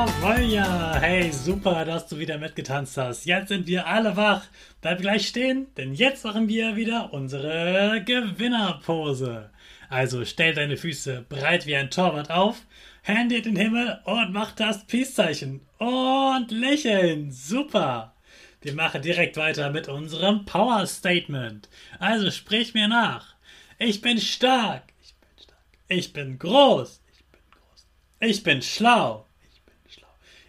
[0.00, 0.96] Jawohl, ja.
[0.98, 3.26] Hey, super, dass du wieder mitgetanzt hast.
[3.26, 4.46] Jetzt sind wir alle wach.
[4.80, 9.50] Bleib gleich stehen, denn jetzt machen wir wieder unsere Gewinnerpose.
[9.90, 12.62] Also stell deine Füße breit wie ein Torwart auf,
[13.02, 15.60] Hände in den Himmel und mach das Peace-Zeichen.
[15.76, 17.30] Und lächeln.
[17.30, 18.14] Super.
[18.62, 21.68] Wir machen direkt weiter mit unserem Power Statement.
[21.98, 23.34] Also sprich mir nach.
[23.78, 24.84] Ich bin stark.
[25.02, 25.58] Ich bin stark.
[25.88, 27.02] Ich bin groß.
[27.12, 27.86] Ich bin groß.
[28.20, 29.26] Ich bin schlau.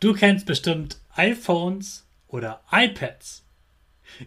[0.00, 3.44] Du kennst bestimmt iPhones oder iPads.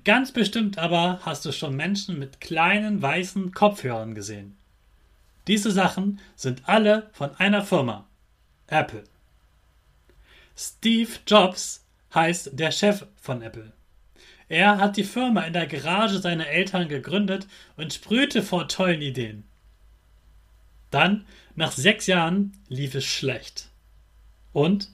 [0.03, 4.55] Ganz bestimmt aber hast du schon Menschen mit kleinen weißen Kopfhörern gesehen.
[5.47, 8.05] Diese Sachen sind alle von einer Firma,
[8.67, 9.03] Apple.
[10.55, 11.83] Steve Jobs
[12.13, 13.73] heißt der Chef von Apple.
[14.49, 17.47] Er hat die Firma in der Garage seiner Eltern gegründet
[17.77, 19.43] und sprühte vor tollen Ideen.
[20.91, 21.25] Dann,
[21.55, 23.69] nach sechs Jahren, lief es schlecht.
[24.51, 24.92] Und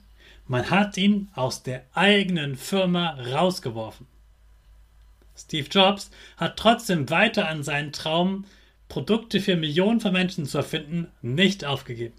[0.49, 4.07] man hat ihn aus der eigenen Firma rausgeworfen.
[5.37, 8.45] Steve Jobs hat trotzdem weiter an seinen Traum,
[8.89, 12.15] Produkte für Millionen von Menschen zu erfinden, nicht aufgegeben.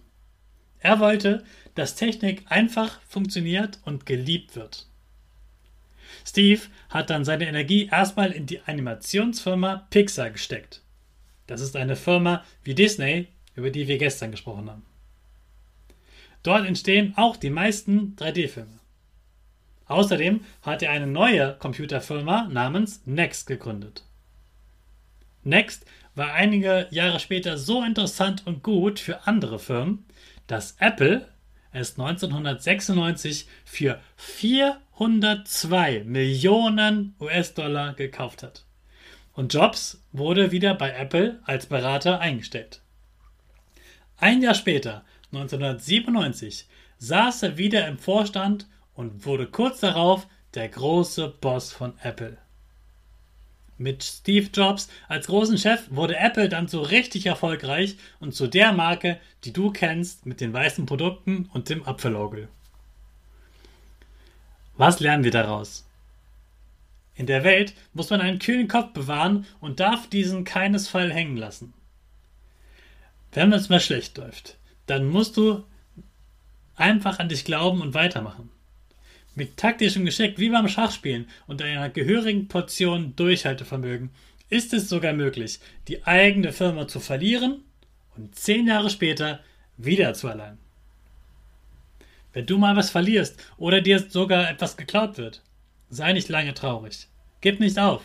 [0.79, 4.87] Er wollte, dass Technik einfach funktioniert und geliebt wird.
[6.25, 10.83] Steve hat dann seine Energie erstmal in die Animationsfirma Pixar gesteckt.
[11.49, 13.27] Das ist eine Firma wie Disney,
[13.57, 14.90] über die wir gestern gesprochen haben.
[16.43, 18.81] Dort entstehen auch die meisten 3D-Filme.
[19.87, 24.05] Außerdem hat er eine neue Computerfirma namens Next gegründet.
[25.43, 25.85] Next
[26.15, 30.05] war einige Jahre später so interessant und gut für andere Firmen,
[30.47, 31.29] dass Apple
[31.73, 38.65] es 1996 für 402 Millionen US-Dollar gekauft hat.
[39.33, 42.81] Und Jobs wurde wieder bei Apple als Berater eingestellt.
[44.19, 46.67] Ein Jahr später 1997
[46.99, 52.37] saß er wieder im Vorstand und wurde kurz darauf der große Boss von Apple.
[53.79, 58.73] Mit Steve Jobs als großen Chef wurde Apple dann so richtig erfolgreich und zu der
[58.73, 62.49] Marke, die du kennst, mit den weißen Produkten und dem Apfelauge.
[64.77, 65.87] Was lernen wir daraus?
[67.15, 71.73] In der Welt muss man einen kühlen Kopf bewahren und darf diesen keinesfalls hängen lassen.
[73.33, 74.57] Wenn es mal schlecht läuft,
[74.91, 75.65] dann musst du
[76.75, 78.51] einfach an dich glauben und weitermachen.
[79.37, 84.11] Mit taktischem Geschick wie beim Schachspielen und einer gehörigen Portion Durchhaltevermögen
[84.49, 87.63] ist es sogar möglich, die eigene Firma zu verlieren
[88.17, 89.39] und zehn Jahre später
[89.77, 90.59] wieder zu erlangen.
[92.33, 95.41] Wenn du mal was verlierst oder dir sogar etwas geklaut wird,
[95.89, 97.07] sei nicht lange traurig.
[97.41, 98.03] Gib nicht auf.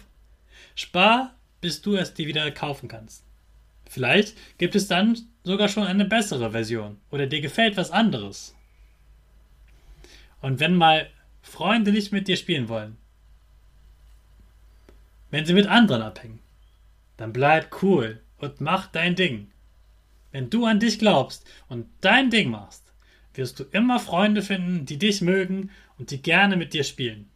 [0.76, 3.25] Spar, bis du es dir wieder kaufen kannst.
[3.90, 8.56] Vielleicht gibt es dann sogar schon eine bessere Version oder dir gefällt was anderes.
[10.42, 11.10] Und wenn mal
[11.42, 12.98] Freunde nicht mit dir spielen wollen,
[15.32, 16.40] wenn sie mit anderen abhängen,
[17.18, 19.52] dann bleib cool und mach dein Ding.
[20.32, 22.84] Wenn du an dich glaubst und dein Ding machst,
[23.34, 27.30] wirst du immer Freunde finden, die dich mögen und die gerne mit dir spielen.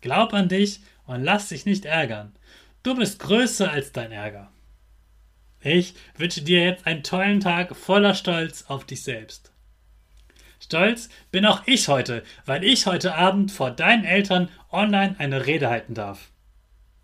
[0.00, 2.32] Glaub an dich und lass dich nicht ärgern.
[2.82, 4.50] Du bist größer als dein Ärger.
[5.60, 9.52] Ich wünsche dir jetzt einen tollen Tag voller Stolz auf dich selbst.
[10.60, 15.68] Stolz bin auch ich heute, weil ich heute Abend vor deinen Eltern online eine Rede
[15.68, 16.30] halten darf.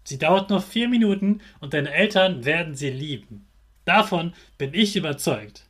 [0.04, 3.46] Sie dauert nur vier Minuten und deine Eltern werden sie lieben.
[3.84, 5.66] Davon bin ich überzeugt.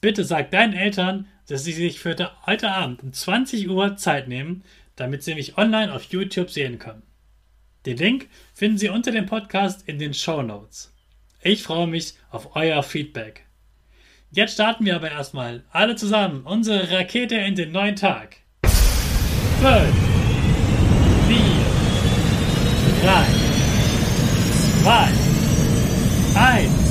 [0.00, 4.62] Bitte sag deinen Eltern, dass sie sich für heute Abend um 20 Uhr Zeit nehmen,
[4.96, 7.02] damit sie mich online auf YouTube sehen können.
[7.86, 10.89] Den Link finden Sie unter dem Podcast in den Show Notes.
[11.42, 13.46] Ich freue mich auf euer Feedback.
[14.30, 18.36] Jetzt starten wir aber erstmal alle zusammen unsere Rakete in den neuen Tag.
[18.62, 18.74] 5,
[21.28, 21.36] 4,
[23.02, 23.24] 3,
[24.82, 25.08] 2,
[26.34, 26.89] 1, go, go!